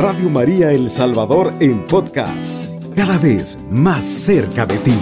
Radio 0.00 0.30
María 0.30 0.70
El 0.70 0.90
Salvador 0.90 1.52
en 1.58 1.84
podcast, 1.88 2.64
cada 2.94 3.18
vez 3.18 3.58
más 3.68 4.06
cerca 4.06 4.64
de 4.64 4.78
ti. 4.78 4.96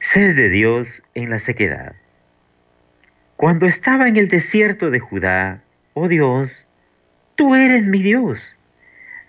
Sed 0.00 0.36
de 0.36 0.50
Dios 0.50 1.02
en 1.14 1.30
la 1.30 1.38
sequedad. 1.38 1.94
Cuando 3.36 3.64
estaba 3.64 4.06
en 4.06 4.18
el 4.18 4.28
desierto 4.28 4.90
de 4.90 5.00
Judá, 5.00 5.62
oh 5.94 6.08
Dios, 6.08 6.68
tú 7.34 7.54
eres 7.54 7.86
mi 7.86 8.02
Dios. 8.02 8.54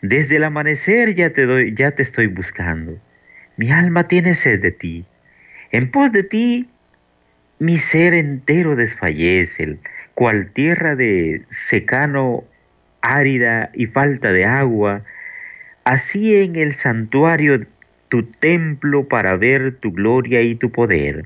Desde 0.02 0.36
el 0.36 0.44
amanecer 0.44 1.16
ya 1.16 1.30
te 1.30 1.46
doy, 1.46 1.74
ya 1.74 1.92
te 1.92 2.04
estoy 2.04 2.28
buscando. 2.28 3.00
Mi 3.56 3.72
alma 3.72 4.10
tiene 4.10 4.34
sed 4.34 4.62
de 4.62 4.74
ti. 4.74 5.06
En 5.72 5.90
pos 5.90 6.12
de 6.12 6.24
ti 6.24 6.70
mi 7.60 7.78
ser 7.78 8.14
entero 8.14 8.76
desfallece, 8.76 9.80
cual 10.20 10.52
tierra 10.52 10.98
de 10.98 11.44
secano 11.48 12.44
árida 13.00 13.70
y 13.74 13.86
falta 13.86 14.34
de 14.34 14.44
agua, 14.44 15.06
así 15.86 16.36
en 16.36 16.58
el 16.58 16.74
santuario 16.74 17.62
tu 18.10 18.24
templo 18.24 19.08
para 19.08 19.38
ver 19.38 19.78
tu 19.78 19.94
gloria 19.94 20.42
y 20.42 20.56
tu 20.56 20.74
poder. 20.74 21.26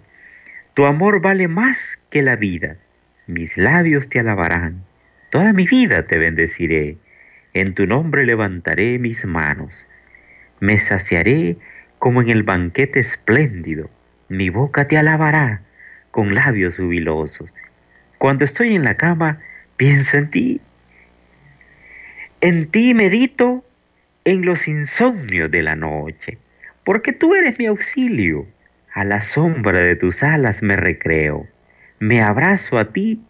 Tu 0.76 0.86
amor 0.86 1.22
vale 1.24 1.48
más 1.48 2.00
que 2.12 2.22
la 2.22 2.36
vida, 2.36 2.78
mis 3.26 3.58
labios 3.58 4.10
te 4.10 4.20
alabarán, 4.20 4.84
toda 5.32 5.54
mi 5.54 5.66
vida 5.66 6.06
te 6.06 6.20
bendeciré, 6.20 6.98
en 7.56 7.74
tu 7.74 7.88
nombre 7.88 8.28
levantaré 8.28 9.00
mis 9.00 9.26
manos, 9.26 9.88
me 10.60 10.78
saciaré 10.78 11.58
como 11.98 12.22
en 12.22 12.30
el 12.30 12.44
banquete 12.44 13.00
espléndido, 13.00 13.90
mi 14.30 14.52
boca 14.52 14.88
te 14.88 15.00
alabará 15.00 15.64
con 16.12 16.36
labios 16.36 16.76
jubilosos. 16.76 17.52
Cuando 18.24 18.46
estoy 18.46 18.74
en 18.74 18.86
la 18.86 18.96
cama, 18.96 19.42
pienso 19.76 20.16
en 20.16 20.30
ti. 20.30 20.62
En 22.40 22.72
ti 22.72 22.94
medito 22.94 23.66
en 24.24 24.46
los 24.46 24.70
insomnios 24.70 25.52
de 25.52 25.62
la 25.62 25.76
noche, 25.76 26.38
porque 26.86 27.12
tú 27.12 27.36
eres 27.36 27.60
mi 27.60 27.66
auxilio. 27.66 28.48
A 28.94 29.04
la 29.04 29.20
sombra 29.20 29.82
de 29.82 29.98
tus 29.98 30.24
alas 30.24 30.64
me 30.64 30.78
recreo. 30.78 31.50
Me 32.00 32.22
abrazo 32.22 32.80
a 32.80 32.94
ti 32.94 33.22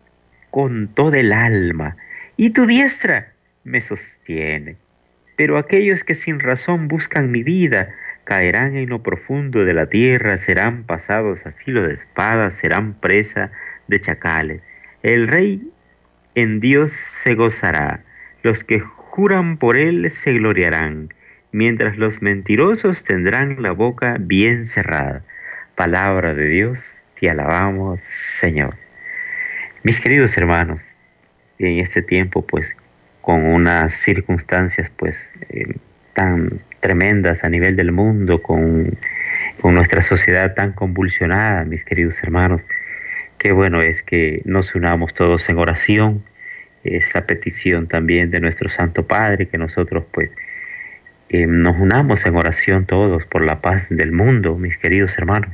con 0.52 0.90
todo 0.90 1.16
el 1.16 1.34
alma, 1.34 1.98
y 2.38 2.52
tu 2.52 2.68
diestra 2.68 3.34
me 3.64 3.82
sostiene. 3.82 4.78
Pero 5.36 5.58
aquellos 5.58 6.04
que 6.04 6.14
sin 6.14 6.40
razón 6.40 6.88
buscan 6.88 7.32
mi 7.32 7.42
vida 7.42 7.96
caerán 8.26 8.76
en 8.76 8.90
lo 8.90 9.02
profundo 9.02 9.66
de 9.66 9.74
la 9.74 9.88
tierra, 9.88 10.38
serán 10.38 10.84
pasados 10.84 11.48
a 11.48 11.52
filo 11.52 11.82
de 11.82 11.96
espada, 11.96 12.52
serán 12.52 12.94
presa 12.94 13.52
de 13.88 14.00
chacales. 14.00 14.62
El 15.04 15.28
rey 15.28 15.62
en 16.34 16.62
Dios 16.62 16.92
se 16.92 17.36
gozará, 17.36 18.04
los 18.42 18.64
que 18.64 18.80
juran 18.80 19.58
por 19.58 19.78
él 19.78 20.10
se 20.10 20.34
gloriarán, 20.34 21.14
mientras 21.52 21.98
los 21.98 22.22
mentirosos 22.22 23.04
tendrán 23.04 23.62
la 23.62 23.72
boca 23.72 24.16
bien 24.20 24.66
cerrada. 24.66 25.22
Palabra 25.76 26.34
de 26.34 26.48
Dios, 26.48 27.04
te 27.20 27.30
alabamos, 27.30 28.02
Señor. 28.02 28.78
Mis 29.84 30.00
queridos 30.00 30.38
hermanos, 30.38 30.82
en 31.60 31.80
este 31.80 32.02
tiempo, 32.02 32.42
pues, 32.42 32.76
con 33.20 33.46
unas 33.46 33.94
circunstancias, 33.94 34.90
pues, 34.96 35.34
eh, 35.50 35.76
tan 36.14 36.62
tremendas 36.80 37.44
a 37.44 37.50
nivel 37.50 37.76
del 37.76 37.92
mundo, 37.92 38.42
con, 38.42 38.98
nuestra 39.64 40.02
sociedad 40.02 40.54
tan 40.54 40.74
convulsionada, 40.74 41.64
mis 41.64 41.86
queridos 41.86 42.22
hermanos. 42.22 42.62
Qué 43.44 43.52
bueno 43.52 43.82
es 43.82 44.04
que 44.04 44.42
nos 44.46 44.74
unamos 44.74 45.14
todos 45.14 45.50
en 45.50 45.58
oración. 45.58 46.24
Es 46.86 47.14
la 47.14 47.26
petición 47.26 47.90
también 47.90 48.30
de 48.30 48.40
nuestro 48.40 48.70
Santo 48.70 49.06
Padre, 49.06 49.50
que 49.50 49.58
nosotros 49.58 50.06
pues 50.12 50.34
eh, 51.28 51.46
nos 51.46 51.78
unamos 51.78 52.26
en 52.26 52.38
oración 52.38 52.86
todos 52.86 53.26
por 53.26 53.44
la 53.44 53.60
paz 53.60 53.90
del 53.90 54.14
mundo, 54.14 54.58
mis 54.58 54.78
queridos 54.78 55.18
hermanos. 55.18 55.50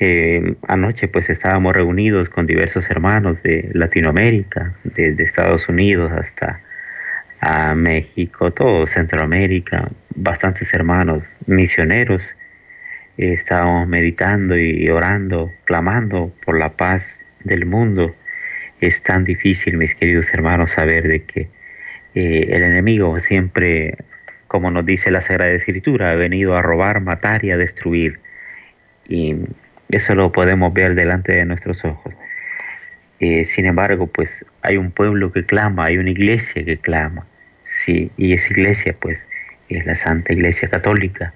Eh, 0.00 0.56
anoche 0.66 1.06
pues 1.06 1.28
estábamos 1.28 1.76
reunidos 1.76 2.30
con 2.30 2.46
diversos 2.46 2.88
hermanos 2.88 3.42
de 3.42 3.68
Latinoamérica, 3.74 4.74
desde 4.84 5.22
Estados 5.22 5.68
Unidos 5.68 6.12
hasta 6.12 6.62
a 7.40 7.74
México, 7.74 8.54
todo 8.54 8.86
Centroamérica, 8.86 9.90
bastantes 10.14 10.72
hermanos 10.72 11.24
misioneros. 11.44 12.34
Estábamos 13.16 13.88
meditando 13.88 14.58
y 14.58 14.88
orando, 14.90 15.52
clamando 15.64 16.32
por 16.44 16.58
la 16.58 16.76
paz 16.76 17.22
del 17.44 17.66
mundo. 17.66 18.14
Es 18.80 19.02
tan 19.02 19.24
difícil, 19.24 19.76
mis 19.76 19.94
queridos 19.94 20.32
hermanos, 20.34 20.72
saber 20.72 21.08
de 21.08 21.24
que 21.24 21.48
eh, 22.14 22.48
el 22.50 22.62
enemigo 22.62 23.18
siempre, 23.18 23.96
como 24.48 24.70
nos 24.70 24.84
dice 24.84 25.10
la 25.10 25.20
Sagrada 25.20 25.52
Escritura, 25.52 26.10
ha 26.10 26.14
venido 26.14 26.56
a 26.56 26.62
robar, 26.62 27.00
matar 27.00 27.44
y 27.44 27.50
a 27.50 27.56
destruir. 27.56 28.20
Y 29.08 29.36
eso 29.88 30.14
lo 30.14 30.32
podemos 30.32 30.72
ver 30.74 30.94
delante 30.94 31.32
de 31.32 31.44
nuestros 31.44 31.84
ojos. 31.84 32.14
Eh, 33.18 33.44
sin 33.44 33.66
embargo, 33.66 34.08
pues 34.08 34.44
hay 34.62 34.76
un 34.76 34.90
pueblo 34.90 35.32
que 35.32 35.44
clama, 35.46 35.86
hay 35.86 35.96
una 35.96 36.10
iglesia 36.10 36.64
que 36.64 36.76
clama, 36.76 37.26
sí, 37.62 38.10
y 38.16 38.34
esa 38.34 38.52
iglesia, 38.52 38.94
pues, 38.98 39.28
es 39.68 39.86
la 39.86 39.94
Santa 39.94 40.32
Iglesia 40.32 40.68
Católica. 40.68 41.32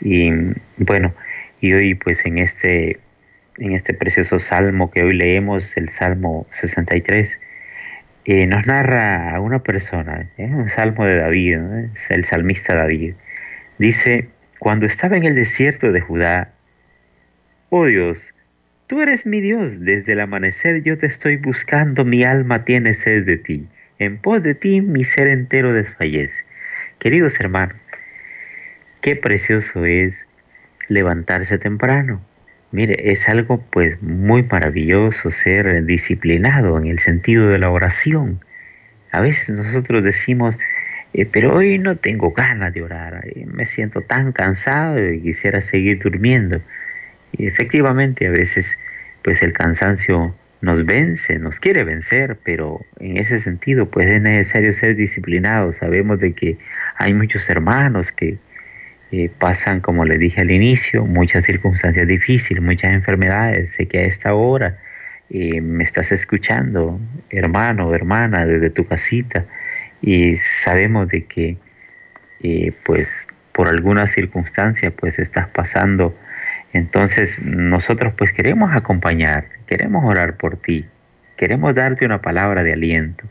Y 0.00 0.30
bueno, 0.78 1.14
y 1.60 1.72
hoy, 1.72 1.94
pues, 1.94 2.24
en 2.26 2.38
este, 2.38 2.98
en 3.58 3.72
este 3.72 3.94
precioso 3.94 4.38
salmo 4.38 4.90
que 4.90 5.02
hoy 5.02 5.12
leemos, 5.12 5.76
el 5.76 5.88
Salmo 5.88 6.46
63, 6.50 7.40
eh, 8.24 8.46
nos 8.46 8.66
narra 8.66 9.34
a 9.34 9.40
una 9.40 9.62
persona, 9.62 10.30
¿eh? 10.38 10.46
un 10.46 10.68
salmo 10.68 11.04
de 11.04 11.16
David, 11.16 11.58
el 12.10 12.24
salmista 12.24 12.74
David. 12.74 13.14
Dice, 13.78 14.28
cuando 14.58 14.86
estaba 14.86 15.16
en 15.16 15.24
el 15.24 15.34
desierto 15.34 15.92
de 15.92 16.00
Judá, 16.00 16.52
oh 17.70 17.86
Dios, 17.86 18.34
Tú 18.90 19.00
eres 19.00 19.24
mi 19.24 19.40
Dios, 19.40 19.78
desde 19.78 20.14
el 20.14 20.20
amanecer 20.20 20.82
yo 20.82 20.98
te 20.98 21.06
estoy 21.06 21.36
buscando, 21.36 22.04
mi 22.04 22.24
alma 22.24 22.64
tiene 22.64 22.94
sed 22.94 23.24
de 23.24 23.36
ti, 23.36 23.68
en 24.00 24.18
pos 24.18 24.42
de 24.42 24.56
ti 24.56 24.80
mi 24.80 25.04
ser 25.04 25.28
entero 25.28 25.72
desfallece. 25.72 26.42
Queridos 26.98 27.38
hermanos, 27.38 27.76
qué 29.00 29.16
precioso 29.16 29.84
es 29.84 30.26
levantarse 30.88 31.58
temprano. 31.58 32.20
Mire, 32.72 33.10
es 33.10 33.28
algo 33.28 33.60
pues 33.70 34.00
muy 34.00 34.44
maravilloso 34.44 35.30
ser 35.30 35.84
disciplinado 35.84 36.78
en 36.78 36.86
el 36.86 36.98
sentido 36.98 37.48
de 37.48 37.58
la 37.58 37.70
oración. 37.70 38.40
A 39.10 39.20
veces 39.20 39.50
nosotros 39.56 40.04
decimos, 40.04 40.58
eh, 41.12 41.26
pero 41.26 41.54
hoy 41.54 41.78
no 41.78 41.96
tengo 41.96 42.30
ganas 42.30 42.72
de 42.72 42.82
orar, 42.82 43.26
eh, 43.26 43.44
me 43.46 43.66
siento 43.66 44.02
tan 44.02 44.32
cansado 44.32 45.12
y 45.12 45.20
quisiera 45.20 45.60
seguir 45.60 45.98
durmiendo. 45.98 46.60
Y 47.32 47.46
efectivamente 47.46 48.26
a 48.26 48.30
veces 48.30 48.78
pues 49.22 49.42
el 49.42 49.52
cansancio 49.52 50.34
nos 50.60 50.84
vence, 50.84 51.38
nos 51.38 51.58
quiere 51.58 51.84
vencer, 51.84 52.38
pero 52.44 52.80
en 52.98 53.16
ese 53.16 53.38
sentido 53.38 53.90
pues 53.90 54.08
es 54.08 54.20
necesario 54.20 54.72
ser 54.72 54.94
disciplinados. 54.94 55.76
Sabemos 55.76 56.20
de 56.20 56.34
que 56.34 56.58
hay 56.96 57.14
muchos 57.14 57.50
hermanos 57.50 58.12
que 58.12 58.38
eh, 59.12 59.30
pasan, 59.38 59.80
como 59.80 60.04
le 60.04 60.18
dije 60.18 60.40
al 60.40 60.50
inicio, 60.50 61.04
muchas 61.06 61.44
circunstancias 61.44 62.06
difíciles, 62.06 62.62
muchas 62.62 62.92
enfermedades. 62.92 63.72
Sé 63.72 63.86
que 63.86 63.98
a 63.98 64.02
esta 64.02 64.34
hora 64.34 64.78
eh, 65.30 65.60
me 65.60 65.84
estás 65.84 66.12
escuchando, 66.12 67.00
hermano 67.30 67.88
o 67.88 67.94
hermana, 67.94 68.46
desde 68.46 68.70
tu 68.70 68.86
casita, 68.86 69.44
y 70.02 70.36
sabemos 70.36 71.08
de 71.08 71.24
que 71.24 71.56
eh, 72.42 72.72
pues 72.84 73.26
por 73.52 73.68
alguna 73.68 74.06
circunstancia 74.06 74.90
pues 74.90 75.18
estás 75.18 75.48
pasando 75.48 76.14
entonces 76.72 77.42
nosotros 77.42 78.14
pues 78.16 78.32
queremos 78.32 78.74
acompañarte, 78.74 79.58
queremos 79.66 80.04
orar 80.04 80.36
por 80.36 80.56
ti, 80.56 80.86
queremos 81.36 81.74
darte 81.74 82.04
una 82.04 82.20
palabra 82.20 82.62
de 82.62 82.72
aliento. 82.72 83.24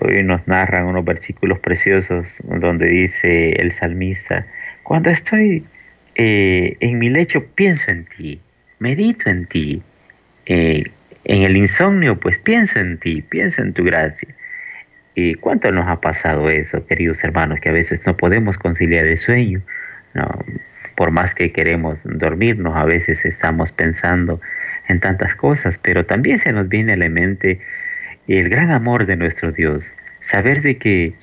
Hoy 0.00 0.22
nos 0.22 0.46
narran 0.46 0.86
unos 0.86 1.04
versículos 1.04 1.58
preciosos 1.58 2.40
donde 2.44 2.86
dice 2.88 3.52
el 3.60 3.72
salmista, 3.72 4.46
cuando 4.86 5.10
estoy 5.10 5.64
eh, 6.14 6.76
en 6.78 6.98
mi 6.98 7.10
lecho 7.10 7.44
pienso 7.44 7.90
en 7.90 8.04
ti, 8.04 8.40
medito 8.78 9.28
en 9.28 9.46
ti, 9.46 9.82
eh, 10.46 10.84
en 11.24 11.42
el 11.42 11.56
insomnio 11.56 12.20
pues 12.20 12.38
pienso 12.38 12.78
en 12.78 12.96
ti, 12.98 13.20
pienso 13.22 13.62
en 13.62 13.72
tu 13.72 13.82
gracia. 13.82 14.34
¿Y 15.16 15.34
cuánto 15.34 15.72
nos 15.72 15.88
ha 15.88 16.00
pasado 16.00 16.50
eso, 16.50 16.86
queridos 16.86 17.24
hermanos, 17.24 17.58
que 17.60 17.70
a 17.70 17.72
veces 17.72 18.06
no 18.06 18.16
podemos 18.16 18.58
conciliar 18.58 19.06
el 19.06 19.16
sueño? 19.16 19.62
Por 20.94 21.10
más 21.10 21.34
que 21.34 21.52
queremos 21.52 21.98
dormirnos, 22.04 22.76
a 22.76 22.84
veces 22.84 23.24
estamos 23.24 23.72
pensando 23.72 24.40
en 24.88 25.00
tantas 25.00 25.34
cosas, 25.34 25.78
pero 25.78 26.06
también 26.06 26.38
se 26.38 26.52
nos 26.52 26.68
viene 26.68 26.92
a 26.92 26.96
la 26.96 27.08
mente 27.08 27.60
el 28.28 28.48
gran 28.48 28.70
amor 28.70 29.06
de 29.06 29.16
nuestro 29.16 29.52
Dios, 29.52 29.92
saber 30.20 30.60
de 30.62 30.78
que 30.78 31.14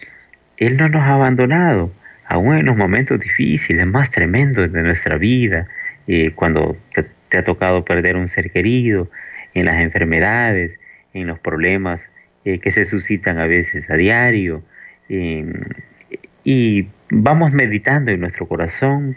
Él 0.57 0.75
no 0.77 0.89
nos 0.89 1.04
ha 1.04 1.13
abandonado, 1.13 1.92
aún 2.25 2.56
en 2.56 2.66
los 2.66 2.78
momentos 2.78 3.20
difíciles, 3.20 3.86
más 3.86 4.12
tremendos 4.12 4.72
de 4.72 4.84
nuestra 4.84 5.18
vida, 5.18 5.68
eh, 6.08 6.31
cuando 6.36 6.78
te, 6.94 7.38
ha 7.38 7.44
tocado 7.44 7.84
perder 7.84 8.16
un 8.16 8.28
ser 8.28 8.52
querido, 8.52 9.10
en 9.54 9.66
las 9.66 9.81
enfermedades, 9.81 10.80
en 11.14 11.28
los 11.28 11.40
problemas 11.40 12.12
eh, 12.46 12.60
que 12.60 12.72
se 12.72 12.86
suscitan 12.86 13.38
a 13.40 13.48
veces 13.48 13.90
a 13.90 13.96
diario. 13.96 14.64
y 16.44 16.88
vamos 17.10 17.52
meditando 17.52 18.12
en 18.12 18.20
nuestro 18.20 18.48
corazón 18.48 19.16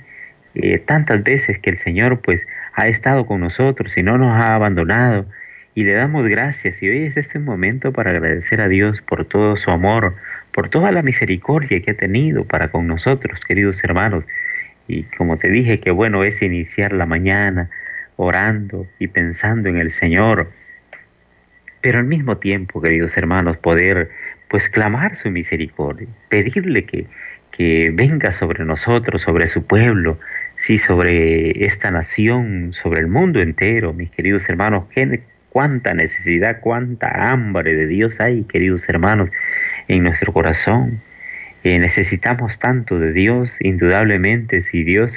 eh, 0.59 0.79
tantas 0.79 1.23
veces 1.23 1.59
que 1.59 1.69
el 1.69 1.77
Señor 1.77 2.21
pues 2.21 2.47
ha 2.73 2.89
estado 2.89 3.27
con 3.27 3.41
nosotros 3.41 3.97
y 3.99 4.03
no 4.03 4.17
nos 4.17 4.33
ha 4.33 4.55
abandonado 4.55 5.27
y 5.75 5.85
le 5.85 5.93
damos 5.93 6.27
gracias 6.27 6.83
y 6.83 6.89
hoy 6.89 7.03
es 7.03 7.19
este 7.19 7.39
momento 7.39 7.93
para 7.93 8.11
agradecer 8.11 8.63
a 8.63 8.69
Dios 8.69 9.03
por 9.03 9.27
todo 9.27 9.59
su 9.59 9.71
amor, 9.71 10.17
por 10.57 10.71
toda 10.71 10.91
la 10.91 11.03
misericordia 11.03 11.83
que 11.83 11.91
ha 11.91 11.97
tenido 11.99 12.47
para 12.47 12.71
con 12.71 12.87
nosotros, 12.87 13.41
queridos 13.41 13.85
hermanos. 13.85 14.25
Y 14.89 15.03
como 15.03 15.37
te 15.37 15.51
dije, 15.51 15.81
qué 15.81 15.91
bueno 15.91 16.25
es 16.25 16.41
iniciar 16.41 16.95
la 16.95 17.05
mañana 17.05 17.69
orando 18.17 18.87
y 18.99 19.09
pensando 19.09 19.69
en 19.69 19.77
el 19.77 19.91
Señor. 19.91 20.51
Pero 21.83 21.99
al 21.99 22.07
mismo 22.07 22.39
tiempo, 22.39 22.81
queridos 22.81 23.19
hermanos, 23.19 23.59
poder 23.59 24.09
pues 24.49 24.71
clamar 24.71 25.17
su 25.17 25.31
misericordia, 25.31 26.09
pedirle 26.31 26.87
que, 26.87 27.07
que 27.51 27.91
venga 27.93 28.33
sobre 28.33 28.65
nosotros, 28.65 29.21
sobre 29.21 29.49
su 29.49 29.67
pueblo, 29.67 30.19
sí, 30.55 30.79
sobre 30.79 31.67
esta 31.67 31.91
nación, 31.91 32.73
sobre 32.73 33.01
el 33.01 33.09
mundo 33.09 33.43
entero, 33.43 33.93
mis 33.93 34.09
queridos 34.09 34.49
hermanos, 34.49 34.85
cuánta 35.57 35.95
necesidad, 35.95 36.61
cuánta 36.61 37.31
hambre 37.31 37.75
de 37.75 37.87
Dios 37.87 38.21
hay, 38.21 38.45
queridos 38.45 38.87
hermanos, 38.91 39.31
en 39.89 40.03
nuestro 40.03 40.31
corazón. 40.35 41.01
Eh, 41.65 41.79
necesitamos 41.79 42.59
tanto 42.59 42.99
de 42.99 43.15
Dios, 43.15 43.57
indudablemente, 43.63 44.61
si 44.61 44.85
Dios 44.85 45.17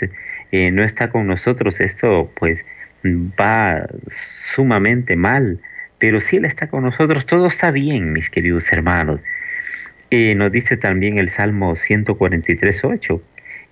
eh, 0.53 0.71
no 0.71 0.85
está 0.85 1.09
con 1.09 1.27
nosotros, 1.27 1.81
esto 1.81 2.31
pues 2.39 2.65
va 3.05 3.85
sumamente 4.07 5.17
mal, 5.17 5.59
pero 5.97 6.21
si 6.21 6.37
Él 6.37 6.45
está 6.45 6.67
con 6.67 6.83
nosotros, 6.83 7.25
todo 7.25 7.47
está 7.47 7.71
bien, 7.71 8.13
mis 8.13 8.29
queridos 8.29 8.71
hermanos. 8.71 9.19
Eh, 10.09 10.35
nos 10.35 10.53
dice 10.53 10.77
también 10.77 11.17
el 11.17 11.27
Salmo 11.27 11.73
143.8, 11.73 13.21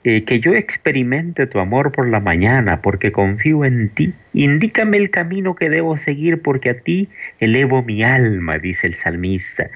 eh, 0.04 0.24
que 0.24 0.40
yo 0.40 0.54
experimente 0.54 1.48
tu 1.48 1.60
amor 1.60 1.92
por 1.92 2.08
la 2.08 2.20
mañana, 2.20 2.82
porque 2.82 3.12
confío 3.12 3.66
en 3.66 3.90
ti. 3.90 4.14
Indícame 4.34 4.98
el 4.98 5.10
camino 5.10 5.56
que 5.56 5.70
debo 5.70 5.98
seguir, 5.98 6.42
porque 6.42 6.70
a 6.70 6.80
ti 6.80 7.10
elevo 7.40 7.84
mi 7.84 8.04
alma, 8.04 8.58
dice 8.58 8.88
el 8.88 8.94
salmista. 8.94 9.70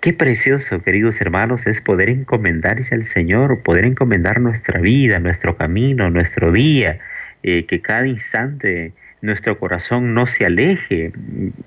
Qué 0.00 0.12
precioso, 0.12 0.82
queridos 0.82 1.20
hermanos, 1.20 1.66
es 1.66 1.80
poder 1.80 2.10
encomendarse 2.10 2.94
al 2.94 3.04
Señor, 3.04 3.62
poder 3.62 3.86
encomendar 3.86 4.40
nuestra 4.40 4.80
vida, 4.80 5.18
nuestro 5.18 5.56
camino, 5.56 6.10
nuestro 6.10 6.52
día, 6.52 6.98
eh, 7.42 7.64
que 7.64 7.80
cada 7.80 8.06
instante 8.06 8.92
nuestro 9.22 9.58
corazón 9.58 10.12
no 10.12 10.26
se 10.26 10.44
aleje 10.44 11.12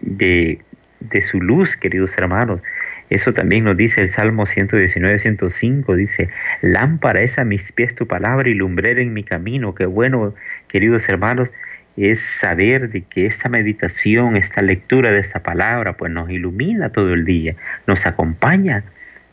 de, 0.02 0.60
de 1.00 1.22
su 1.22 1.42
luz, 1.42 1.76
queridos 1.76 2.18
hermanos. 2.18 2.62
Eso 3.10 3.34
también 3.34 3.64
nos 3.64 3.78
dice 3.78 4.02
el 4.02 4.10
Salmo 4.10 4.46
119, 4.46 5.18
105, 5.20 5.96
dice, 5.96 6.30
lámpara 6.62 7.22
es 7.22 7.40
a 7.40 7.46
mis 7.46 7.72
pies 7.72 7.96
tu 7.96 8.06
palabra 8.06 8.50
y 8.50 8.54
lumbrera 8.54 9.02
en 9.02 9.14
mi 9.14 9.24
camino. 9.24 9.74
Qué 9.74 9.86
bueno, 9.86 10.36
queridos 10.68 11.08
hermanos, 11.08 11.54
es 11.96 12.20
saber 12.20 12.90
de 12.90 13.02
que 13.02 13.26
esta 13.26 13.50
meditación, 13.50 14.36
esta 14.36 14.62
lectura 14.62 15.12
de 15.12 15.20
esta 15.20 15.42
palabra, 15.42 15.94
pues 15.94 16.12
nos 16.12 16.30
ilumina 16.30 16.92
todo 16.92 17.14
el 17.14 17.26
día, 17.26 17.56
nos 17.88 18.06
acompaña 18.06 18.84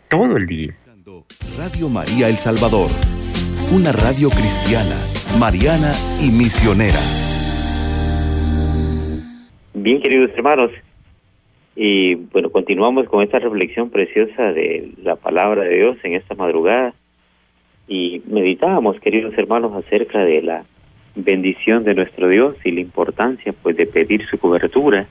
todo 0.08 0.36
el 0.36 0.46
día. 0.46 0.72
Radio 1.58 1.88
María 1.88 2.28
El 2.28 2.36
Salvador, 2.36 2.90
una 3.72 3.92
radio 3.92 4.28
cristiana, 4.30 4.96
mariana 5.38 5.92
y 6.22 6.30
misionera. 6.30 6.98
Bien, 9.74 10.00
queridos 10.00 10.30
hermanos, 10.36 10.70
y 11.76 12.14
bueno, 12.14 12.50
continuamos 12.50 13.08
con 13.08 13.22
esta 13.22 13.38
reflexión 13.40 13.90
preciosa 13.90 14.52
de 14.52 14.92
la 15.02 15.16
palabra 15.16 15.64
de 15.64 15.74
Dios 15.74 15.96
en 16.04 16.14
esta 16.14 16.34
madrugada. 16.34 16.94
Y 17.88 18.22
meditábamos, 18.26 19.00
queridos 19.00 19.36
hermanos, 19.36 19.72
acerca 19.74 20.20
de 20.20 20.42
la 20.42 20.64
bendición 21.16 21.84
de 21.84 21.94
nuestro 21.94 22.28
Dios 22.28 22.56
y 22.64 22.70
la 22.70 22.80
importancia 22.80 23.52
pues 23.62 23.76
de 23.76 23.86
pedir 23.86 24.24
su 24.26 24.38
cobertura 24.38 25.06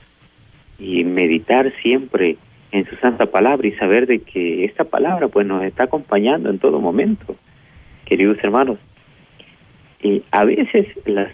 y 0.78 1.04
meditar 1.04 1.72
siempre 1.82 2.36
en 2.72 2.86
su 2.86 2.96
santa 2.96 3.26
palabra 3.26 3.66
y 3.68 3.72
saber 3.72 4.06
de 4.06 4.20
que 4.20 4.64
esta 4.64 4.84
palabra 4.84 5.28
pues 5.28 5.46
nos 5.46 5.62
está 5.64 5.84
acompañando 5.84 6.50
en 6.50 6.58
todo 6.58 6.80
momento, 6.80 7.36
queridos 8.06 8.38
hermanos. 8.42 8.78
Y 10.02 10.22
a 10.30 10.44
veces 10.44 10.86
las 11.06 11.32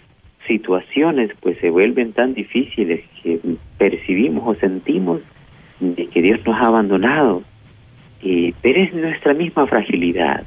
situaciones 0.51 1.31
pues 1.39 1.57
se 1.59 1.69
vuelven 1.69 2.11
tan 2.11 2.33
difíciles 2.33 3.01
que 3.23 3.39
percibimos 3.77 4.43
o 4.45 4.59
sentimos 4.59 5.21
de 5.79 6.07
que 6.07 6.21
Dios 6.21 6.39
nos 6.45 6.55
ha 6.55 6.67
abandonado, 6.67 7.43
y 8.21 8.51
pero 8.61 8.83
es 8.83 8.93
nuestra 8.93 9.33
misma 9.33 9.65
fragilidad. 9.65 10.43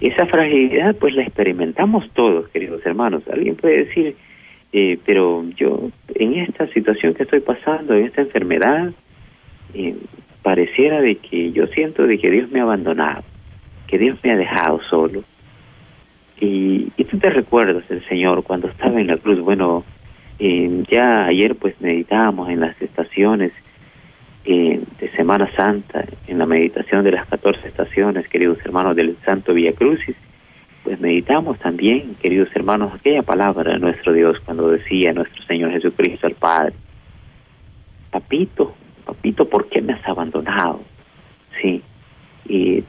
Esa 0.00 0.26
fragilidad 0.26 0.96
pues 0.96 1.14
la 1.14 1.22
experimentamos 1.22 2.10
todos, 2.12 2.48
queridos 2.48 2.84
hermanos. 2.84 3.22
Alguien 3.32 3.54
puede 3.54 3.84
decir, 3.84 4.16
eh, 4.72 4.98
pero 5.06 5.44
yo 5.56 5.90
en 6.14 6.34
esta 6.34 6.66
situación 6.68 7.14
que 7.14 7.22
estoy 7.22 7.40
pasando, 7.40 7.94
en 7.94 8.06
esta 8.06 8.22
enfermedad, 8.22 8.92
eh, 9.74 9.94
pareciera 10.42 11.00
de 11.00 11.16
que 11.16 11.52
yo 11.52 11.68
siento 11.68 12.06
de 12.06 12.18
que 12.18 12.30
Dios 12.30 12.50
me 12.50 12.60
ha 12.60 12.64
abandonado, 12.64 13.22
que 13.86 13.98
Dios 13.98 14.18
me 14.24 14.32
ha 14.32 14.36
dejado 14.36 14.80
solo. 14.90 15.22
Y, 16.40 16.90
tú 17.04 17.18
te 17.18 17.30
recuerdas 17.30 17.84
el 17.90 18.04
Señor 18.08 18.42
cuando 18.42 18.68
estaba 18.68 19.00
en 19.00 19.06
la 19.06 19.16
cruz. 19.16 19.40
Bueno, 19.40 19.84
eh, 20.38 20.84
ya 20.90 21.26
ayer 21.26 21.54
pues 21.54 21.80
meditábamos 21.80 22.48
en 22.50 22.60
las 22.60 22.80
estaciones 22.82 23.52
eh, 24.44 24.82
de 24.98 25.10
Semana 25.12 25.50
Santa, 25.56 26.04
en 26.26 26.38
la 26.38 26.46
meditación 26.46 27.04
de 27.04 27.12
las 27.12 27.26
14 27.28 27.68
estaciones, 27.68 28.28
queridos 28.28 28.58
hermanos 28.64 28.96
del 28.96 29.16
Santo 29.24 29.54
Vía 29.54 29.72
Crucis. 29.72 30.16
Pues 30.82 31.00
meditamos 31.00 31.58
también, 31.60 32.14
queridos 32.20 32.48
hermanos, 32.54 32.92
aquella 32.92 33.22
palabra 33.22 33.72
de 33.72 33.78
nuestro 33.78 34.12
Dios 34.12 34.38
cuando 34.44 34.68
decía 34.68 35.14
nuestro 35.14 35.42
Señor 35.44 35.72
Jesucristo 35.72 36.26
al 36.26 36.34
Padre, 36.34 36.74
papito, 38.10 38.74
papito, 39.06 39.48
¿por 39.48 39.68
qué 39.70 39.80
me 39.80 39.94
has 39.94 40.06
abandonado? 40.06 40.82
Sí, 41.62 41.82
y 42.46 42.84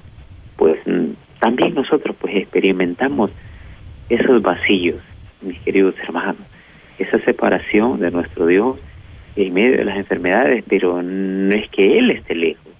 pues 0.58 0.78
también 1.46 1.76
nosotros 1.76 2.16
pues 2.20 2.36
experimentamos 2.38 3.30
esos 4.10 4.42
vacíos, 4.42 5.00
mis 5.44 5.60
queridos 5.60 5.94
hermanos, 6.00 6.42
esa 6.98 7.20
separación 7.20 8.00
de 8.00 8.10
nuestro 8.10 8.48
Dios 8.48 8.78
en 9.36 9.54
medio 9.54 9.78
de 9.78 9.86
las 9.86 9.96
enfermedades, 9.96 10.64
pero 10.68 11.04
no 11.04 11.54
es 11.54 11.70
que 11.70 12.00
Él 12.00 12.10
esté 12.10 12.34
lejos, 12.34 12.74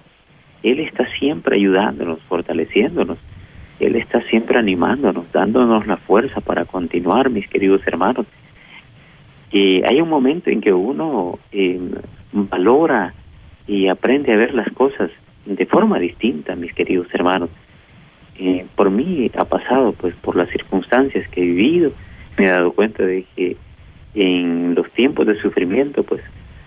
Él 0.64 0.80
está 0.80 1.08
siempre 1.20 1.58
ayudándonos, 1.58 2.20
fortaleciéndonos, 2.24 3.20
Él 3.80 3.98
está 3.98 4.22
siempre 4.32 4.58
animándonos, 4.58 5.32
dándonos 5.32 5.86
la 5.86 5.98
fuerza 5.98 6.42
para 6.42 6.66
continuar, 6.66 7.30
mis 7.30 7.48
queridos 7.48 7.86
hermanos. 7.86 8.26
Hay 9.54 10.02
un 10.02 10.10
momento 10.10 10.50
en 10.50 10.60
que 10.60 10.74
uno 10.74 11.38
eh, 11.52 11.80
valora 12.32 13.14
y 13.68 13.90
aprende 13.90 14.34
a 14.34 14.38
ver 14.38 14.56
las 14.56 14.72
cosas 14.72 15.12
de 15.46 15.68
forma 15.68 16.00
distinta, 16.00 16.56
mis 16.56 16.74
queridos 16.74 17.14
hermanos. 17.14 17.52
Eh, 18.38 18.66
por 18.76 18.90
mí 18.90 19.32
ha 19.38 19.46
pasado, 19.46 19.94
pues 19.94 20.16
por 20.16 20.36
las 20.36 20.50
circunstancias 20.50 21.28
que 21.30 21.42
he 21.42 21.46
vivido, 21.46 21.92
me 22.38 22.46
he 22.46 22.50
dado 22.50 22.74
cuenta 22.74 23.04
de 23.04 23.26
que 23.36 23.56
en 24.14 24.76
los 24.76 24.90
tiempos 24.92 25.28
de 25.28 25.40
sufrimiento, 25.42 26.04
pues 26.04 26.22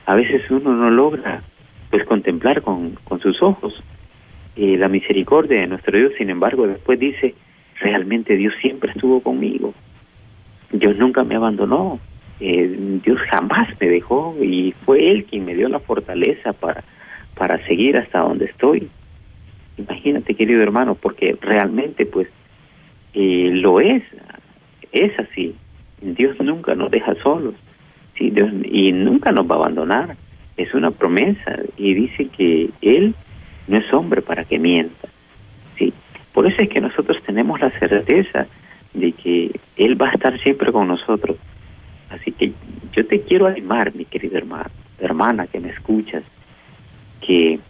a 0.06 0.14
veces 0.14 0.42
uno 0.50 0.74
no 0.74 0.90
logra 0.90 1.42
pues 1.90 2.04
contemplar 2.04 2.62
con, 2.62 2.92
con 3.04 3.20
sus 3.20 3.42
ojos 3.42 3.82
eh, 4.56 4.76
la 4.76 4.88
misericordia 4.88 5.60
de 5.60 5.66
nuestro 5.66 5.96
Dios, 5.96 6.12
sin 6.18 6.30
embargo 6.30 6.66
después 6.66 6.98
dice, 6.98 7.34
realmente 7.80 8.36
Dios 8.36 8.52
siempre 8.60 8.90
estuvo 8.90 9.20
conmigo, 9.20 9.72
Dios 10.72 10.96
nunca 10.96 11.22
me 11.22 11.36
abandonó, 11.36 12.00
eh, 12.40 12.98
Dios 13.04 13.20
jamás 13.30 13.68
me 13.80 13.88
dejó 13.88 14.36
y 14.42 14.72
fue 14.84 15.10
Él 15.12 15.24
quien 15.24 15.44
me 15.44 15.54
dio 15.54 15.68
la 15.68 15.78
fortaleza 15.78 16.52
para, 16.52 16.82
para 17.36 17.64
seguir 17.66 17.96
hasta 17.96 18.18
donde 18.18 18.46
estoy. 18.46 18.88
Imagínate, 19.78 20.34
querido 20.34 20.62
hermano, 20.62 20.94
porque 20.94 21.36
realmente 21.40 22.04
pues 22.04 22.28
eh, 23.14 23.50
lo 23.52 23.80
es, 23.80 24.02
es 24.92 25.18
así. 25.18 25.54
Dios 26.00 26.38
nunca 26.40 26.74
nos 26.74 26.90
deja 26.90 27.14
solos, 27.22 27.54
y 28.20 28.92
nunca 28.92 29.32
nos 29.32 29.48
va 29.48 29.56
a 29.56 29.58
abandonar. 29.58 30.16
Es 30.56 30.74
una 30.74 30.90
promesa 30.90 31.60
y 31.76 31.94
dice 31.94 32.26
que 32.26 32.70
Él 32.82 33.14
no 33.68 33.78
es 33.78 33.92
hombre 33.92 34.22
para 34.22 34.44
que 34.44 34.58
mienta. 34.58 35.08
¿sí? 35.76 35.92
Por 36.32 36.46
eso 36.46 36.62
es 36.62 36.68
que 36.68 36.80
nosotros 36.80 37.22
tenemos 37.24 37.60
la 37.60 37.70
certeza 37.78 38.46
de 38.92 39.12
que 39.12 39.52
Él 39.76 40.00
va 40.00 40.08
a 40.08 40.12
estar 40.12 40.38
siempre 40.40 40.72
con 40.72 40.88
nosotros. 40.88 41.36
Así 42.10 42.32
que 42.32 42.52
yo 42.92 43.06
te 43.06 43.20
quiero 43.20 43.46
animar, 43.46 43.94
mi 43.94 44.04
querido 44.04 44.36
hermano, 44.36 44.70
hermana 44.98 45.46
que 45.46 45.60
me 45.60 45.70
escuchas, 45.70 46.24
que 47.20 47.60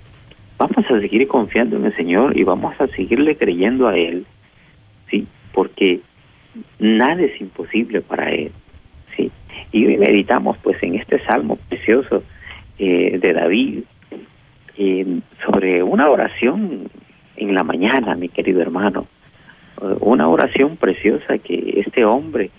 vamos 0.59 0.85
a 0.91 1.01
seguir 1.01 1.27
confiando 1.29 1.77
en 1.77 1.87
el 1.87 1.97
Señor 1.97 2.39
y 2.39 2.45
vamos 2.45 2.79
a 2.81 2.89
seguirle 2.89 3.37
creyendo 3.37 3.87
a 3.89 3.97
Él, 3.97 4.27
¿sí? 5.11 5.27
Porque 5.53 6.01
nada 6.79 7.23
es 7.23 7.41
imposible 7.41 8.01
para 8.01 8.31
Él, 8.31 8.51
¿sí? 9.17 9.31
Y 9.73 9.87
hoy 9.87 9.97
meditamos 9.97 10.59
pues 10.59 10.83
en 10.83 10.97
este 10.97 11.25
salmo 11.25 11.57
precioso 11.69 12.23
eh, 12.79 13.19
de 13.19 13.33
David 13.33 13.81
eh, 14.77 15.21
sobre 15.47 15.83
una 15.83 16.11
oración 16.11 16.91
en 17.37 17.55
la 17.55 17.63
mañana, 17.63 18.17
mi 18.17 18.29
querido 18.29 18.61
hermano. 18.61 19.07
Una 20.01 20.29
oración 20.29 20.77
preciosa 20.77 21.39
que 21.39 21.85
este 21.87 22.05
hombre, 22.05 22.51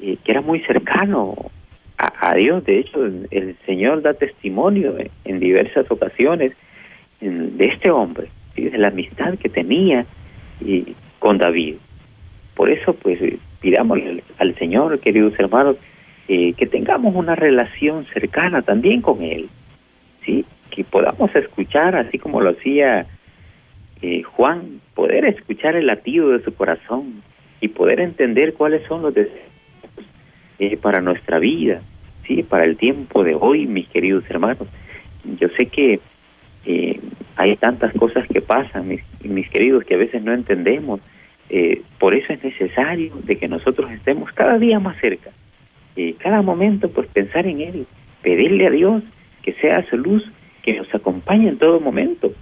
que 0.00 0.18
era 0.26 0.40
muy 0.40 0.58
cercano 0.60 1.36
a, 1.98 2.34
Dios, 2.34 2.64
de 2.64 2.78
hecho 2.78 3.04
el, 3.04 3.56
Señor 3.66 4.02
da 4.02 4.14
testimonio 4.14 4.96
en, 5.24 5.40
diversas 5.40 5.90
ocasiones 5.90 6.52
de 7.20 7.66
este 7.66 7.90
hombre, 7.90 8.28
de 8.56 8.78
la 8.78 8.88
amistad 8.88 9.38
que 9.38 9.48
tenía 9.48 10.06
con 11.18 11.38
David. 11.38 11.76
Por 12.54 12.70
eso, 12.70 12.94
pues, 12.94 13.20
pidámosle 13.60 14.22
al 14.38 14.54
Señor, 14.56 14.98
queridos 15.00 15.34
hermanos, 15.38 15.76
eh, 16.28 16.52
que 16.54 16.66
tengamos 16.66 17.14
una 17.14 17.34
relación 17.34 18.04
cercana 18.12 18.62
también 18.62 19.00
con 19.00 19.22
Él, 19.22 19.48
¿sí? 20.24 20.44
Que 20.70 20.84
podamos 20.84 21.34
escuchar, 21.34 21.96
así 21.96 22.18
como 22.18 22.40
lo 22.40 22.50
hacía 22.50 23.06
eh, 24.02 24.22
Juan, 24.22 24.80
poder 24.94 25.24
escuchar 25.24 25.74
el 25.74 25.86
latido 25.86 26.30
de 26.30 26.44
su 26.44 26.52
corazón 26.54 27.22
y 27.60 27.68
poder 27.68 28.00
entender 28.00 28.54
cuáles 28.54 28.86
son 28.86 29.02
los 29.02 29.14
deseos 29.14 29.38
eh, 30.58 30.76
para 30.76 31.00
nuestra 31.00 31.38
vida, 31.38 31.80
¿sí? 32.26 32.42
Para 32.42 32.64
el 32.64 32.76
tiempo 32.76 33.24
de 33.24 33.34
hoy, 33.34 33.66
mis 33.66 33.88
queridos 33.88 34.24
hermanos. 34.28 34.68
Yo 35.40 35.48
sé 35.56 35.66
que 35.66 36.00
hay 37.38 37.56
tantas 37.56 37.94
cosas 37.94 38.26
que 38.28 38.42
pasan, 38.42 38.88
mis, 38.88 39.00
mis 39.22 39.48
queridos, 39.48 39.84
que 39.84 39.94
a 39.94 39.98
veces 39.98 40.22
no 40.22 40.34
entendemos. 40.34 41.00
por 41.98 42.14
eso 42.14 42.32
es 42.34 42.44
necesario 42.44 43.12
de 43.24 43.36
que 43.36 43.48
nosotros 43.48 43.90
estemos 43.92 44.30
cada 44.32 44.58
día 44.58 44.78
más 44.78 45.00
cerca 45.00 45.30
cada 46.18 46.42
momento 46.42 46.90
pues 46.90 47.08
pensar 47.08 47.46
en 47.46 47.60
Él, 47.60 47.86
pedirle 48.22 48.66
a 48.66 48.70
Dios 48.70 49.02
que 49.42 49.52
sea 49.54 49.84
su 49.90 49.96
luz, 49.96 50.24
que 50.62 50.74
nos 50.74 50.92
acompañe 50.94 51.48
en 51.48 51.58
todo 51.58 51.80
momento 51.80 52.32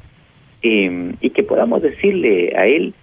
em, 0.63 1.15
y 1.21 1.31
que 1.31 1.43
podamos 1.43 1.83
decirle 1.83 2.53
a 2.57 2.67
Él, 2.67 2.95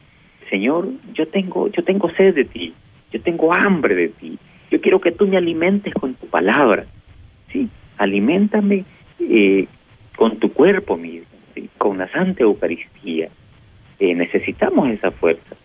Señor, 0.49 0.89
yo 1.13 1.27
tengo, 1.27 1.69
yo 1.69 1.83
tengo 1.83 2.09
sed 2.11 2.35
de 2.35 2.45
ti, 2.45 2.73
yo 3.11 3.21
tengo 3.21 3.53
hambre 3.53 3.95
de 3.95 4.09
ti, 4.09 4.37
yo 4.69 4.81
quiero 4.81 4.99
que 4.99 5.11
tú 5.11 5.27
me 5.27 5.37
alimentes 5.37 5.93
con 5.93 6.13
tu 6.15 6.27
palabra, 6.27 6.85
sí, 7.51 7.69
aliméntame 7.97 8.85
eh, 9.19 9.67
con 10.15 10.37
tu 10.37 10.51
cuerpo 10.51 10.97
mismo, 10.97 11.32
con 11.77 11.97
la 11.97 12.07
Santa 12.09 12.43
Eucaristía. 12.43 13.29
Eh, 13.99 14.15
necesitamos 14.15 14.89
esa 14.89 15.11
fuerza. 15.11 15.55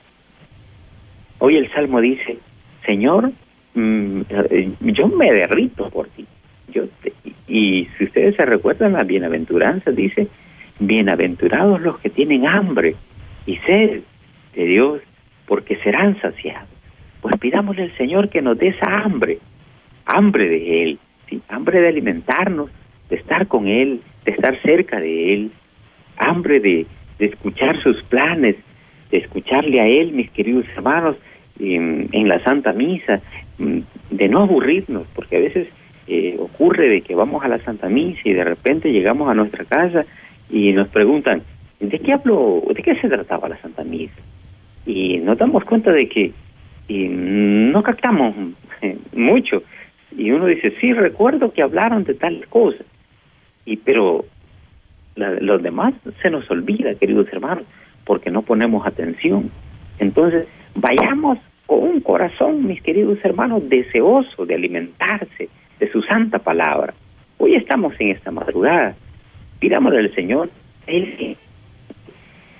Hoy 1.39 1.57
el 1.57 1.71
Salmo 1.73 2.01
dice, 2.01 2.39
Señor, 2.85 3.33
Mm, 3.79 4.23
eh, 4.29 4.73
yo 4.81 5.07
me 5.07 5.33
derrito 5.33 5.89
por 5.91 6.09
ti. 6.09 6.27
Yo 6.73 6.85
y 7.47 7.87
si 7.97 8.05
ustedes 8.05 8.35
se 8.35 8.45
recuerdan 8.45 8.95
la 8.95 9.05
bienaventuranza, 9.05 9.93
dice, 9.93 10.27
bienaventurados 10.81 11.81
los 11.81 11.99
que 12.01 12.11
tienen 12.11 12.47
hambre 12.47 12.97
y 13.47 13.57
sed 13.59 14.01
de 14.55 14.65
Dios, 14.65 15.01
porque 15.47 15.77
serán 15.77 16.21
saciados. 16.21 16.69
Pues 17.21 17.37
pidámosle 17.39 17.85
al 17.85 17.97
Señor 17.97 18.29
que 18.31 18.43
nos 18.43 18.59
dé 18.59 18.69
esa 18.69 19.03
hambre, 19.03 19.39
hambre 20.05 20.49
de 20.49 20.83
Él, 20.83 20.99
hambre 21.49 21.81
de 21.81 21.89
alimentarnos, 21.89 22.71
de 23.09 23.17
estar 23.17 23.47
con 23.47 23.69
Él, 23.69 24.03
de 24.25 24.33
estar 24.33 24.61
cerca 24.63 24.99
de 24.99 25.35
Él, 25.35 25.53
hambre 26.19 26.61
de, 26.61 26.87
de 27.19 27.27
escuchar 27.27 27.81
sus 27.83 28.03
planes, 28.05 28.57
de 29.11 29.19
escucharle 29.19 29.81
a 29.81 29.87
Él, 29.87 30.13
mis 30.13 30.31
queridos 30.31 30.67
hermanos, 30.77 31.17
en, 31.61 32.29
la 32.29 32.43
Santa 32.45 32.73
Misa, 32.73 33.21
mm, 33.59 33.79
de 34.11 34.29
no 34.29 34.43
aburrirnos, 34.43 35.07
porque 35.15 35.37
a 35.37 35.41
veces 35.41 35.69
eh, 36.07 36.37
ocurre 36.39 36.89
de 36.89 37.01
que 37.03 37.15
vamos 37.15 37.45
a 37.45 37.49
la 37.49 37.59
Santa 37.65 37.89
Misa 37.89 38.21
y 38.25 38.33
de 38.33 38.45
repente 38.45 38.93
llegamos 38.93 39.29
a 39.29 39.35
nuestra 39.35 39.65
casa 39.65 40.05
y 40.51 40.73
nos 40.73 40.89
preguntan, 40.89 41.43
¿de 41.81 41.99
qué 41.99 42.13
hablo, 42.13 42.63
de 42.75 42.83
qué 42.83 42.95
se 42.97 43.09
trataba 43.09 43.49
la 43.49 43.61
Santa 43.61 43.85
Misa? 43.85 44.21
Y 44.87 45.19
nos 45.19 45.37
damos 45.37 45.65
cuenta 45.65 45.93
de 45.93 46.09
que 46.09 46.33
no 46.89 47.83
captamos 47.83 48.35
mucho. 49.13 49.63
Y 50.17 50.31
uno 50.31 50.47
dice, 50.47 50.73
sí, 50.81 50.93
recuerdo 50.93 51.53
que 51.53 51.63
hablaron 51.63 52.05
de 52.05 52.15
tal 52.15 52.47
cosa. 52.49 52.83
Y 53.67 53.77
pero 53.77 54.25
los 55.19 55.63
demás 55.63 55.95
se 56.23 56.31
nos 56.31 56.51
olvida, 56.51 56.95
queridos 56.95 57.27
hermanos, 57.33 57.65
porque 58.05 58.31
no 58.31 58.43
ponemos 58.43 58.87
atención. 58.87 59.51
Entonces, 59.99 60.47
vayamos 60.75 61.39
con 61.67 61.81
un 61.81 62.01
corazón, 62.01 62.67
mis 62.67 62.81
queridos 62.83 63.19
hermanos, 63.23 63.69
deseoso 63.69 64.47
de 64.47 64.55
alimentarse 64.55 65.49
de 65.79 65.93
su 65.93 66.03
santa 66.03 66.39
palabra. 66.39 66.95
Hoy 67.39 67.55
estamos 67.57 67.95
en 67.99 68.11
esta 68.11 68.31
madrugada. 68.31 68.97
Pidámosle 69.61 69.99
al 69.99 70.15
Señor, 70.15 70.51
Él 70.87 71.17
que 71.19 71.37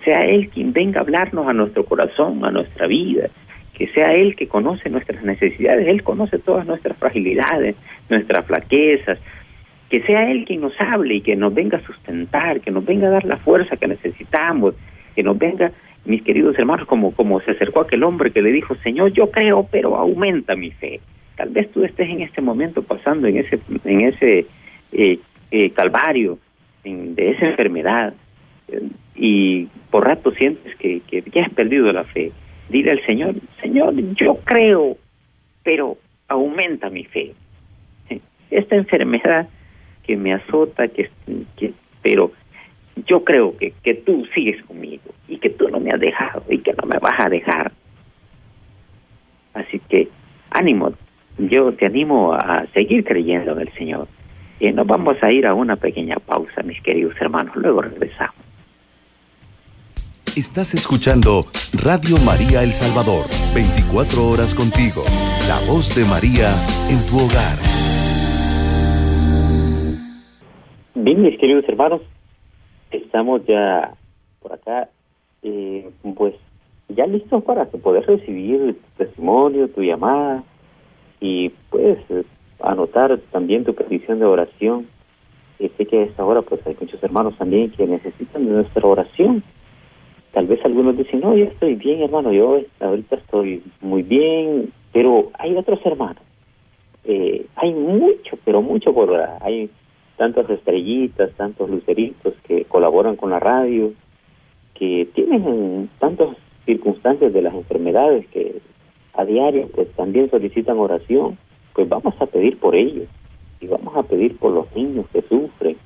sea 0.05 0.21
Él 0.21 0.49
quien 0.49 0.73
venga 0.73 1.01
a 1.01 1.03
hablarnos 1.03 1.49
a 1.49 1.53
nuestro 1.53 1.85
corazón, 1.85 2.45
a 2.45 2.51
nuestra 2.51 2.87
vida, 2.87 3.29
que 3.75 3.89
sea 3.89 4.13
Él 4.13 4.37
que 4.37 4.49
conoce 4.49 4.91
nuestras 4.91 5.23
necesidades, 5.23 5.87
Él 5.89 6.03
conoce 6.03 6.39
todas 6.39 6.67
nuestras 6.67 6.97
fragilidades, 6.99 7.77
nuestras 8.09 8.45
flaquezas, 8.47 9.19
que 9.91 10.03
sea 10.03 10.31
Él 10.31 10.45
quien 10.45 10.61
nos 10.61 10.79
hable 10.81 11.17
y 11.17 11.21
que 11.21 11.37
nos 11.37 11.55
venga 11.55 11.79
a 11.79 11.87
sustentar, 11.87 12.61
que 12.61 12.71
nos 12.71 12.85
venga 12.85 13.09
a 13.09 13.11
dar 13.11 13.25
la 13.25 13.39
fuerza 13.39 13.77
que 13.77 13.89
necesitamos, 13.89 14.75
que 15.15 15.23
nos 15.23 15.39
venga 15.39 15.73
mis 16.05 16.23
queridos 16.23 16.59
hermanos, 16.59 16.87
como, 16.87 17.13
como 17.13 17.41
se 17.41 17.53
acercó 17.53 17.81
aquel 17.81 18.03
hombre 18.03 18.31
que 18.31 18.43
le 18.43 18.53
dijo, 18.53 18.75
Señor, 18.77 19.13
yo 19.13 19.31
creo, 19.31 19.67
pero 19.71 19.97
aumenta 19.97 20.57
mi 20.57 20.71
fe. 20.71 21.01
Tal 21.37 21.51
vez 21.51 21.71
tú 21.71 21.85
estés 21.85 22.09
en 22.09 22.23
este 22.23 22.41
momento 22.41 22.83
pasando 22.83 23.29
en 23.29 23.39
ese, 23.39 23.61
en 23.85 24.01
ese 24.01 24.47
eh, 24.93 25.19
eh, 25.51 25.71
calvario 25.71 26.39
de 26.85 27.31
esa 27.31 27.47
enfermedad 27.47 28.15
eh, 28.69 28.89
y 29.15 29.69
por 29.91 30.07
rato 30.07 30.31
sientes 30.33 30.75
que, 30.77 31.01
que 31.01 31.23
ya 31.33 31.45
has 31.45 31.53
perdido 31.53 31.93
la 31.93 32.05
fe. 32.05 32.33
Dile 32.69 32.91
al 32.91 33.05
Señor, 33.05 33.35
Señor, 33.61 33.95
yo 34.15 34.39
creo, 34.45 34.97
pero 35.63 35.97
aumenta 36.29 36.91
mi 36.91 37.05
fe. 37.05 37.33
Esta 38.51 38.77
enfermedad 38.77 39.49
que 40.09 40.17
me 40.17 40.33
azota, 40.33 40.89
que, 40.89 41.11
que 41.57 41.75
pero 42.03 42.33
yo 43.07 43.23
creo 43.23 43.57
que, 43.59 43.75
que 43.83 43.95
tú 43.95 44.27
sigues 44.35 44.61
conmigo 44.65 45.03
y 45.29 45.37
que 45.37 45.51
tú 45.51 45.69
no 45.69 45.79
me 45.79 45.91
has 45.91 46.01
dejado 46.01 46.43
y 46.49 46.59
que 46.59 46.73
no 46.73 46.89
me 46.89 46.99
vas 46.99 47.15
a 47.19 47.29
dejar. 47.29 47.71
Así 49.53 49.79
que 49.89 50.09
ánimo, 50.51 50.95
yo 51.37 51.73
te 51.75 51.87
animo 51.87 52.33
a 52.33 52.67
seguir 52.73 53.05
creyendo 53.05 53.53
en 53.53 53.61
el 53.61 53.73
Señor. 53.75 54.09
Y 54.59 54.73
nos 54.73 54.87
vamos 54.87 55.23
a 55.23 55.31
ir 55.31 55.47
a 55.47 55.55
una 55.55 55.77
pequeña 55.77 56.17
pausa, 56.17 56.63
mis 56.65 56.81
queridos 56.81 57.15
hermanos, 57.21 57.55
luego 57.55 57.83
regresamos. 57.83 58.35
Estás 60.35 60.73
escuchando 60.73 61.43
Radio 61.83 62.17
María 62.25 62.63
El 62.63 62.73
Salvador, 62.73 63.27
24 63.55 64.27
horas 64.27 64.55
contigo, 64.55 65.03
la 65.49 65.59
voz 65.71 65.95
de 65.95 66.05
María 66.07 66.51
en 66.89 67.05
tu 67.07 67.17
hogar. 67.17 67.68
Mis 71.19 71.37
queridos 71.37 71.69
hermanos, 71.69 72.01
estamos 72.93 73.45
ya 73.45 73.93
por 74.41 74.53
acá, 74.53 74.89
eh, 75.43 75.91
pues 76.15 76.33
ya 76.91 77.09
listos 77.09 77.43
para 77.43 77.65
poder 77.65 78.07
recibir 78.07 78.77
tu 78.77 79.05
testimonio, 79.05 79.67
tu 79.67 79.83
llamada 79.83 80.45
y 81.21 81.49
puedes 81.71 81.99
anotar 82.61 83.19
también 83.33 83.65
tu 83.65 83.75
petición 83.75 84.21
de 84.21 84.27
oración. 84.27 84.87
Y 85.59 85.69
sé 85.71 85.87
que 85.87 85.99
a 85.99 86.05
esta 86.05 86.25
hora 86.25 86.43
pues 86.43 86.65
hay 86.65 86.77
muchos 86.81 87.03
hermanos 87.03 87.37
también 87.37 87.73
que 87.73 87.85
necesitan 87.85 88.47
de 88.47 88.53
nuestra 88.53 88.87
oración. 88.87 89.43
Tal 90.31 90.47
vez 90.47 90.65
algunos 90.65 90.97
dicen, 90.97 91.19
no, 91.19 91.37
yo 91.37 91.47
estoy 91.47 91.75
bien 91.75 92.01
hermano, 92.01 92.33
yo 92.33 92.61
ahorita 92.79 93.17
estoy 93.17 93.65
muy 93.81 94.05
bien, 94.05 94.73
pero 94.93 95.33
hay 95.37 95.57
otros 95.57 95.85
hermanos. 95.85 96.23
Eh, 97.03 97.45
hay 97.57 97.75
mucho, 97.75 98.39
pero 98.45 98.63
mucho 98.63 98.95
por 98.95 99.11
orar. 99.11 99.39
Hay 99.41 99.69
tantas 100.19 100.51
estrellitas, 100.51 101.33
tantos 101.37 101.71
luceritos 101.71 102.35
que 102.47 102.65
colaboran 102.65 103.17
con 103.17 103.31
la 103.31 103.39
radio, 103.39 103.93
que 104.75 105.09
tienen 105.15 105.89
tantas 105.99 106.37
circunstancias 106.67 107.33
de 107.33 107.41
las 107.41 107.55
enfermedades 107.55 108.27
que 108.29 108.61
a 109.15 109.25
diario 109.25 109.69
pues 109.75 109.89
también 109.93 110.31
solicitan 110.31 110.79
oración, 110.79 111.39
pues 111.73 111.89
vamos 111.89 112.15
a 112.21 112.27
pedir 112.27 112.59
por 112.59 112.75
ellos 112.75 113.09
y 113.61 113.67
vamos 113.67 113.97
a 113.97 114.03
pedir 114.03 114.37
por 114.37 114.53
los 114.53 114.67
niños 114.75 115.07
que 115.13 115.23
sufren, 115.23 115.77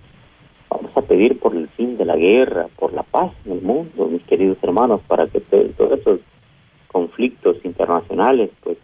vamos 0.69 0.91
a 0.97 1.03
pedir 1.03 1.39
por 1.39 1.55
el 1.55 1.69
fin 1.69 1.97
de 1.97 2.05
la 2.05 2.17
guerra, 2.17 2.67
por 2.79 2.93
la 2.93 3.03
paz 3.03 3.33
en 3.45 3.53
el 3.53 3.63
mundo, 3.63 4.07
mis 4.07 4.23
queridos 4.25 4.59
hermanos, 4.63 5.01
para 5.07 5.27
que 5.29 5.41
todos 5.41 6.01
esos 6.01 6.21
conflictos 6.89 7.57
internacionales 7.65 8.51
pues 8.63 8.79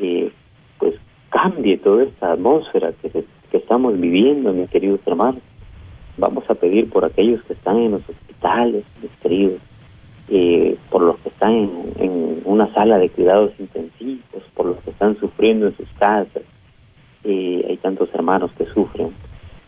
eh, 0.00 0.30
pues 0.78 0.94
cambie 1.30 1.76
toda 1.78 2.04
esta 2.04 2.32
atmósfera 2.32 2.92
que 3.00 3.10
se 3.10 3.24
estamos 3.68 4.00
viviendo, 4.00 4.50
mis 4.54 4.70
queridos 4.70 5.00
hermanos. 5.04 5.42
Vamos 6.16 6.42
a 6.48 6.54
pedir 6.54 6.88
por 6.88 7.04
aquellos 7.04 7.42
que 7.42 7.52
están 7.52 7.76
en 7.76 7.90
los 7.90 8.08
hospitales, 8.08 8.82
mis 9.02 9.10
queridos, 9.20 9.60
eh, 10.30 10.78
por 10.88 11.02
los 11.02 11.18
que 11.18 11.28
están 11.28 11.52
en, 11.98 12.40
una 12.46 12.72
sala 12.72 12.96
de 12.96 13.10
cuidados 13.10 13.52
intensivos, 13.58 14.42
por 14.54 14.64
los 14.64 14.78
que 14.78 14.90
están 14.90 15.20
sufriendo 15.20 15.66
en 15.66 15.76
sus 15.76 15.88
casas. 15.98 16.44
Eh, 17.24 17.66
hay 17.68 17.76
tantos 17.76 18.08
hermanos 18.14 18.50
que 18.56 18.64
sufren. 18.72 19.12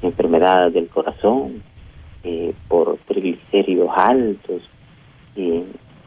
enfermedades 0.00 0.73
del 0.73 0.88
corazón, 0.88 1.62
eh, 2.25 2.54
por 2.69 2.97
triglicéridos 3.07 3.90
altos, 3.95 4.62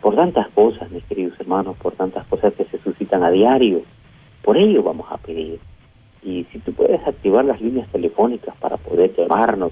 por 0.02 0.16
tantas 0.16 0.48
cosas, 0.50 0.90
mis 0.90 1.04
queridos 1.04 1.40
hermanos, 1.40 1.78
por 1.78 1.94
tantas 1.94 2.26
cosas 2.26 2.56
que 2.56 2.66
se 2.66 2.80
suscitan 2.80 3.22
a 3.24 3.30
diario. 3.30 3.84
Por 4.42 4.58
ello 4.58 4.82
vamos 4.82 5.06
a 5.12 5.18
pedir. 5.18 5.60
Y 6.24 6.46
si 6.52 6.60
tú 6.60 6.74
puedes 6.74 7.06
activar 7.06 7.46
las 7.46 7.62
líneas 7.62 7.88
telefónicas 7.92 8.56
para 8.58 8.78
poder 8.78 9.14
llamarnos 9.16 9.72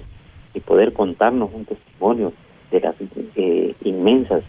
y 0.54 0.60
poder 0.60 0.92
contarnos 0.92 1.50
un 1.52 1.64
testimonio 1.64 2.32
de 2.70 2.80
las 2.80 2.94
eh, 3.36 3.74
inmensas 3.84 4.42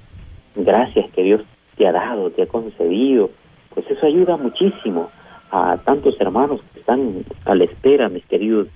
gracias 0.55 1.09
que 1.11 1.23
Dios 1.23 1.41
te 1.77 1.87
ha 1.87 1.91
dado, 1.91 2.29
te 2.31 2.43
ha 2.43 2.47
concedido, 2.47 3.29
pues 3.73 3.89
eso 3.89 4.05
ayuda 4.05 4.37
muchísimo 4.37 5.09
a 5.51 5.77
tantos 5.77 6.19
hermanos 6.19 6.61
que 6.73 6.79
están 6.79 7.25
a 7.45 7.55
la 7.55 7.63
espera, 7.63 8.09
mis 8.09 8.25
queridos, 8.25 8.67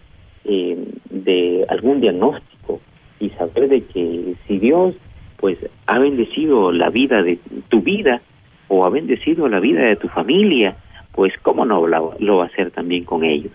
eh, 0.46 0.78
de 1.10 1.66
algún 1.70 2.02
diagnóstico 2.02 2.80
y 3.20 3.30
saber 3.32 3.68
de 3.70 3.84
que 3.84 4.36
si 4.48 4.60
Dios 4.60 4.96
pues 5.38 5.58
ha 5.86 6.00
bendecido 6.00 6.72
la 6.72 6.90
vida 6.90 7.22
de 7.22 7.40
tu 7.70 7.82
vida 7.82 8.22
o 8.68 8.86
ha 8.86 8.90
bendecido 8.90 9.48
la 9.48 9.60
vida 9.60 9.82
de 9.82 9.96
tu 9.96 10.08
familia, 10.08 10.78
pues 11.18 11.34
cómo 11.42 11.66
no 11.66 11.88
lo, 11.88 12.38
va 12.38 12.44
a 12.44 12.46
hacer 12.46 12.70
también 12.70 13.04
con 13.04 13.24
ellos. 13.24 13.52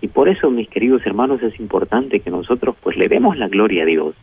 Y 0.00 0.08
por 0.08 0.28
eso, 0.28 0.50
mis 0.50 0.68
queridos 0.68 1.06
hermanos, 1.06 1.40
es 1.40 1.56
importante 1.60 2.18
que 2.18 2.32
nosotros 2.32 2.74
pues 2.82 2.96
le 2.96 3.06
demos 3.06 3.36
la 3.36 3.46
gloria 3.46 3.84
a 3.84 3.86
Dios 3.86 4.16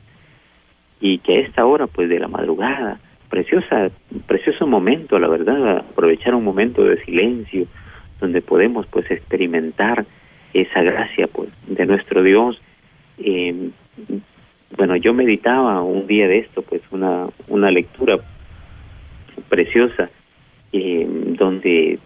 y 1.00 1.20
que 1.20 1.32
a 1.32 1.42
esta 1.42 1.66
hora 1.66 1.88
pues 1.88 2.10
de 2.10 2.20
la 2.20 2.28
madrugada, 2.28 3.00
preciosa, 3.30 3.90
precioso 4.28 4.68
momento, 4.68 5.18
la 5.18 5.30
verdad, 5.30 5.78
aprovechar 5.78 6.36
un 6.36 6.44
momento 6.44 6.84
de 6.84 7.02
silencio 7.06 7.68
donde 8.20 8.42
podemos 8.42 8.86
pues 8.88 9.10
experimentar 9.10 10.06
esa 10.54 10.82
gracia 10.82 11.28
pues 11.28 11.48
de 11.66 11.86
nuestro 11.86 12.22
Dios 12.22 12.62
eh, 13.18 13.70
bueno, 14.76 14.98
yo 14.98 15.14
meditaba 15.14 15.82
un 15.84 16.06
día 16.06 16.28
de 16.28 16.40
esto, 16.40 16.64
pues 16.64 16.82
una, 16.92 17.28
una 17.48 17.72
lectura 17.72 18.18
preciosa, 19.48 20.10
eh, 20.74 21.08
donde 21.38 22.00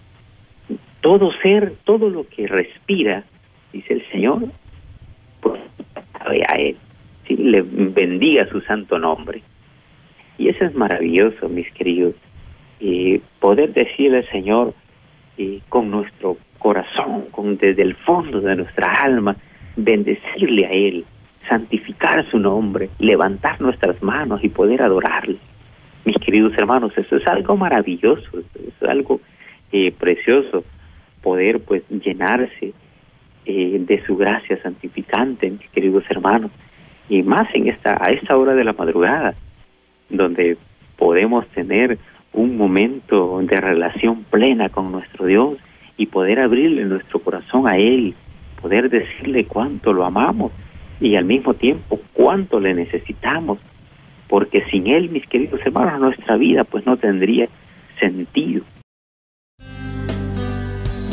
todo 1.01 1.31
ser, 1.41 1.75
todo 1.83 2.09
lo 2.09 2.27
que 2.27 2.47
respira, 2.47 3.23
dice 3.71 3.93
el 3.93 4.09
Señor, 4.11 4.43
pues 5.41 5.59
a 6.19 6.55
Él, 6.55 6.77
¿sí? 7.27 7.35
le 7.35 7.61
bendiga 7.61 8.47
su 8.49 8.61
santo 8.61 8.97
nombre. 8.97 9.41
Y 10.37 10.49
eso 10.49 10.65
es 10.65 10.75
maravilloso, 10.75 11.49
mis 11.49 11.71
queridos, 11.73 12.15
eh, 12.79 13.21
poder 13.39 13.73
decirle 13.73 14.17
al 14.17 14.29
Señor 14.29 14.73
eh, 15.37 15.61
con 15.69 15.89
nuestro 15.89 16.37
corazón, 16.59 17.25
con 17.31 17.57
desde 17.57 17.81
el 17.81 17.95
fondo 17.95 18.41
de 18.41 18.55
nuestra 18.55 18.91
alma, 18.93 19.35
bendecirle 19.75 20.65
a 20.65 20.71
Él, 20.71 21.05
santificar 21.47 22.29
su 22.29 22.39
nombre, 22.39 22.89
levantar 22.99 23.61
nuestras 23.61 24.01
manos 24.03 24.43
y 24.43 24.49
poder 24.49 24.81
adorarle. 24.81 25.37
Mis 26.05 26.17
queridos 26.17 26.53
hermanos, 26.57 26.93
eso 26.97 27.17
es 27.17 27.27
algo 27.27 27.57
maravilloso, 27.57 28.39
es 28.39 28.89
algo 28.89 29.21
eh, 29.71 29.91
precioso, 29.91 30.63
poder 31.27 31.59
pues 31.59 31.83
llenarse 31.89 32.71
eh, 33.45 33.77
de 33.81 34.05
su 34.05 34.15
gracia 34.15 34.57
santificante, 34.63 35.51
mis 35.51 35.69
queridos 35.71 36.05
hermanos, 36.09 36.51
y 37.09 37.21
más 37.21 37.53
en 37.53 37.67
esta 37.67 37.97
a 38.01 38.11
esta 38.11 38.37
hora 38.37 38.55
de 38.55 38.63
la 38.63 38.71
madrugada, 38.71 39.35
donde 40.09 40.55
podemos 40.95 41.45
tener 41.49 41.97
un 42.31 42.55
momento 42.55 43.41
de 43.41 43.57
relación 43.59 44.23
plena 44.23 44.69
con 44.69 44.93
nuestro 44.93 45.25
Dios 45.25 45.57
y 45.97 46.05
poder 46.05 46.39
abrirle 46.39 46.85
nuestro 46.85 47.19
corazón 47.19 47.67
a 47.67 47.75
Él, 47.75 48.15
poder 48.61 48.89
decirle 48.89 49.43
cuánto 49.47 49.91
lo 49.91 50.05
amamos 50.05 50.53
y 51.01 51.17
al 51.17 51.25
mismo 51.25 51.55
tiempo 51.55 51.99
cuánto 52.13 52.61
le 52.61 52.73
necesitamos, 52.73 53.59
porque 54.29 54.63
sin 54.71 54.87
Él, 54.87 55.09
mis 55.09 55.27
queridos 55.27 55.59
hermanos, 55.65 55.99
nuestra 55.99 56.37
vida 56.37 56.63
pues 56.63 56.85
no 56.85 56.95
tendría 56.95 57.49
sentido. 57.99 58.63